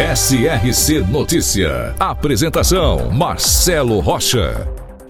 [0.00, 1.94] SRC Notícia.
[2.00, 4.66] Apresentação: Marcelo Rocha.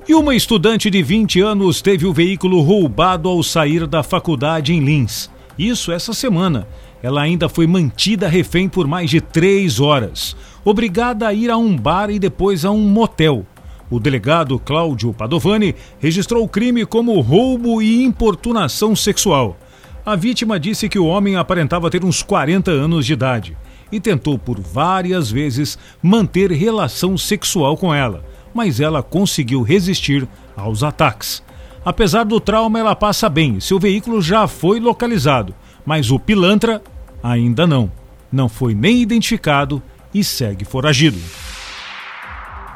[0.09, 4.81] E uma estudante de 20 anos teve o veículo roubado ao sair da faculdade em
[4.81, 5.31] Lins.
[5.57, 6.67] Isso essa semana.
[7.01, 11.77] Ela ainda foi mantida refém por mais de três horas, obrigada a ir a um
[11.77, 13.47] bar e depois a um motel.
[13.89, 19.57] O delegado Cláudio Padovani registrou o crime como roubo e importunação sexual.
[20.05, 23.57] A vítima disse que o homem aparentava ter uns 40 anos de idade
[23.91, 30.83] e tentou por várias vezes manter relação sexual com ela, mas ela conseguiu resistir aos
[30.83, 31.42] ataques.
[31.84, 33.59] Apesar do trauma, ela passa bem.
[33.59, 36.83] Seu veículo já foi localizado, mas o pilantra
[37.23, 37.91] ainda não.
[38.31, 39.83] Não foi nem identificado
[40.14, 41.19] e segue foragido.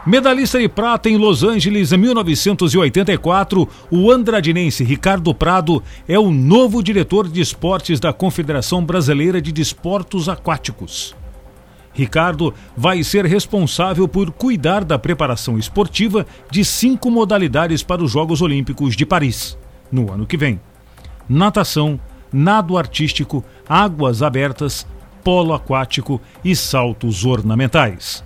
[0.06, 6.82] Medalhista de prata em Los Angeles em 1984, o andradinense Ricardo Prado é o novo
[6.82, 11.16] diretor de esportes da Confederação Brasileira de Desportos Aquáticos.
[11.94, 18.42] Ricardo vai ser responsável por cuidar da preparação esportiva de cinco modalidades para os Jogos
[18.42, 19.56] Olímpicos de Paris,
[19.90, 20.60] no ano que vem:
[21.26, 21.98] natação,
[22.30, 24.86] nado artístico, águas abertas,
[25.22, 28.22] polo aquático e saltos ornamentais.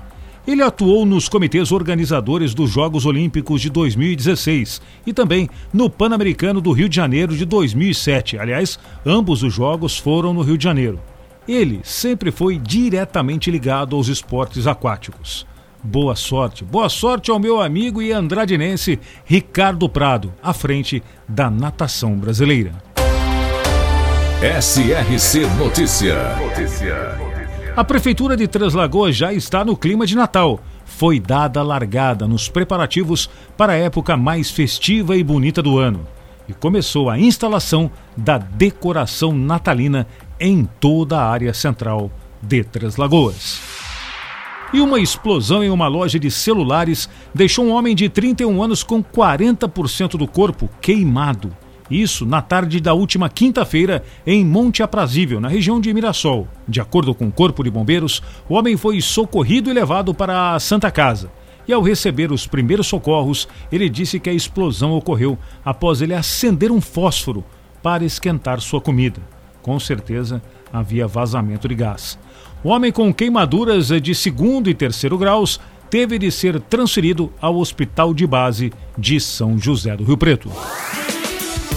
[0.48, 6.72] Ele atuou nos comitês organizadores dos Jogos Olímpicos de 2016 e também no Pan-Americano do
[6.72, 8.38] Rio de Janeiro de 2007.
[8.38, 10.98] Aliás, ambos os jogos foram no Rio de Janeiro.
[11.46, 15.46] Ele sempre foi diretamente ligado aos esportes aquáticos.
[15.84, 22.16] Boa sorte, boa sorte ao meu amigo e andradinense Ricardo Prado, à frente da natação
[22.16, 22.72] brasileira.
[24.40, 26.16] SRC Notícia.
[26.36, 27.37] Notícia.
[27.78, 30.58] A Prefeitura de Três Lagoas já está no clima de Natal.
[30.84, 36.04] Foi dada largada nos preparativos para a época mais festiva e bonita do ano.
[36.48, 40.08] E começou a instalação da decoração natalina
[40.40, 42.10] em toda a área central
[42.42, 43.60] de Três Lagoas.
[44.72, 49.00] E uma explosão em uma loja de celulares deixou um homem de 31 anos com
[49.04, 51.56] 40% do corpo queimado.
[51.90, 56.46] Isso na tarde da última quinta-feira em Monte Aprazível, na região de Mirassol.
[56.66, 60.60] De acordo com o Corpo de Bombeiros, o homem foi socorrido e levado para a
[60.60, 61.30] Santa Casa.
[61.66, 66.70] E ao receber os primeiros socorros, ele disse que a explosão ocorreu após ele acender
[66.70, 67.44] um fósforo
[67.82, 69.20] para esquentar sua comida.
[69.62, 72.18] Com certeza havia vazamento de gás.
[72.64, 75.60] O homem com queimaduras de segundo e terceiro graus
[75.90, 80.50] teve de ser transferido ao Hospital de Base de São José do Rio Preto.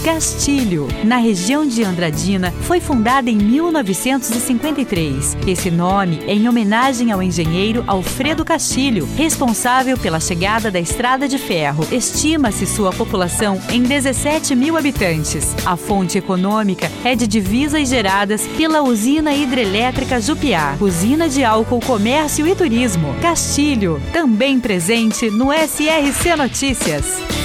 [0.04, 5.36] Castilho, na região de Andradina, foi fundada em 1953.
[5.46, 11.38] Esse nome é em homenagem ao engenheiro Alfredo Castilho, responsável pela chegada da estrada de
[11.38, 11.86] ferro.
[11.92, 15.54] Estima-se sua população em 17 mil habitantes.
[15.64, 22.44] A fonte econômica é de divisas geradas pela usina hidrelétrica Jupiá, usina de álcool, comércio
[22.44, 23.14] e turismo.
[23.22, 27.41] Castilho, também presente no SRC Notícias.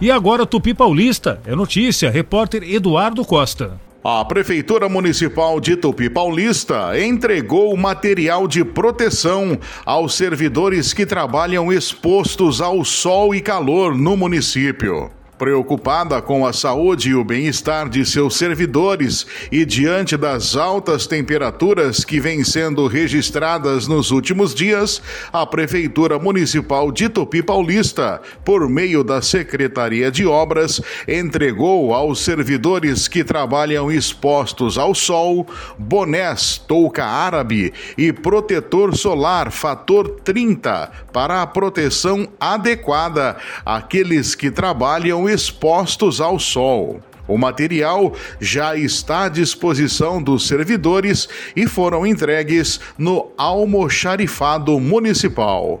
[0.00, 3.78] E agora Tupi Paulista, é notícia, repórter Eduardo Costa.
[4.02, 12.62] A Prefeitura Municipal de Tupi Paulista entregou material de proteção aos servidores que trabalham expostos
[12.62, 15.10] ao sol e calor no município.
[15.40, 22.04] Preocupada com a saúde e o bem-estar de seus servidores e diante das altas temperaturas
[22.04, 25.00] que vêm sendo registradas nos últimos dias,
[25.32, 30.78] a Prefeitura Municipal de Tupi Paulista, por meio da Secretaria de Obras,
[31.08, 35.46] entregou aos servidores que trabalham expostos ao sol
[35.78, 45.29] bonés touca árabe e protetor solar fator 30 para a proteção adequada àqueles que trabalham
[45.30, 47.00] expostos ao sol.
[47.30, 55.80] O material já está à disposição dos servidores e foram entregues no almoxarifado municipal.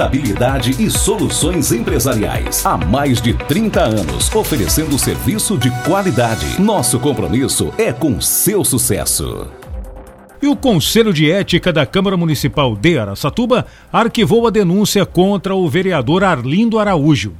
[0.01, 2.65] contabilidade e soluções empresariais.
[2.65, 6.59] Há mais de 30 anos, oferecendo serviço de qualidade.
[6.59, 9.47] Nosso compromisso é com seu sucesso.
[10.41, 15.69] E o Conselho de Ética da Câmara Municipal de Araçatuba arquivou a denúncia contra o
[15.69, 17.33] vereador Arlindo Araújo.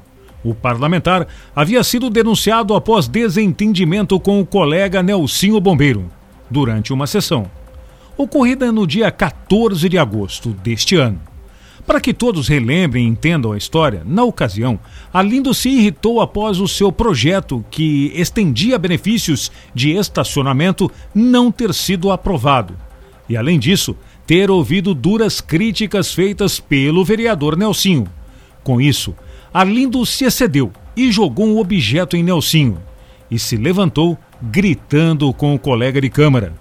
[0.43, 6.11] O parlamentar havia sido denunciado após desentendimento com o colega Nelsinho Bombeiro,
[6.47, 7.49] durante uma sessão,
[8.15, 11.30] ocorrida no dia 14 de agosto deste ano.
[11.91, 14.79] Para que todos relembrem e entendam a história, na ocasião,
[15.11, 22.09] Arlindo se irritou após o seu projeto, que estendia benefícios de estacionamento, não ter sido
[22.09, 22.77] aprovado.
[23.27, 23.93] E, além disso,
[24.25, 28.07] ter ouvido duras críticas feitas pelo vereador Nelsinho.
[28.63, 29.13] Com isso,
[29.53, 32.77] Arlindo se excedeu e jogou um objeto em Nelsinho
[33.29, 36.53] e se levantou gritando com o colega de câmara.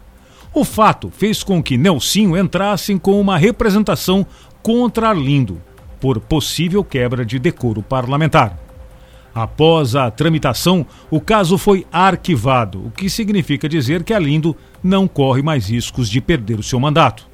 [0.53, 4.27] O fato fez com que Nelsinho entrasse com uma representação
[4.63, 5.61] contra Arlindo
[6.01, 8.59] por possível quebra de decoro parlamentar.
[9.35, 15.43] Após a tramitação, o caso foi arquivado, o que significa dizer que Arlindo não corre
[15.43, 17.29] mais riscos de perder o seu mandato.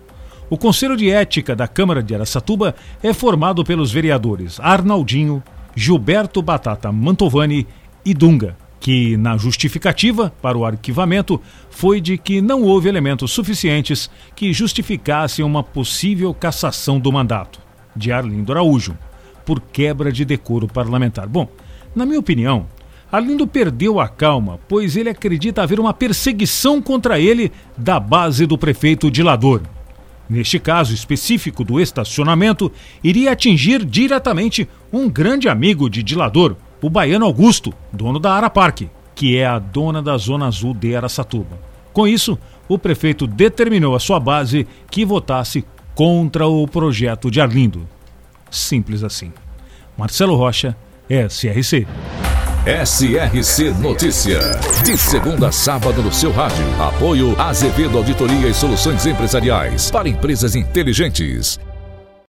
[0.50, 5.42] O Conselho de Ética da Câmara de Aracatuba é formado pelos vereadores Arnaldinho,
[5.74, 7.66] Gilberto Batata Mantovani
[8.04, 14.08] e Dunga, que, na justificativa para o arquivamento, foi de que não houve elementos suficientes
[14.36, 17.58] que justificassem uma possível cassação do mandato
[17.96, 18.96] de Arlindo Araújo,
[19.44, 21.26] por quebra de decoro parlamentar.
[21.26, 21.48] Bom,
[21.96, 22.68] na minha opinião,
[23.10, 28.56] Arlindo perdeu a calma, pois ele acredita haver uma perseguição contra ele da base do
[28.56, 29.62] prefeito Dilador.
[30.30, 32.70] Neste caso específico do estacionamento,
[33.02, 38.90] iria atingir diretamente um grande amigo de Dilador, o baiano Augusto, dono da Ara Parque,
[39.14, 41.58] que é a dona da Zona Azul de Aracatuba.
[41.92, 42.38] Com isso,
[42.68, 45.64] o prefeito determinou a sua base que votasse
[45.94, 47.88] contra o projeto de Arlindo.
[48.50, 49.32] Simples assim.
[49.96, 50.76] Marcelo Rocha,
[51.08, 51.86] SRC.
[52.66, 54.40] SRC Notícia.
[54.84, 56.64] De segunda a sábado no seu rádio.
[56.80, 61.60] Apoio Azevedo Auditoria e Soluções Empresariais para empresas inteligentes.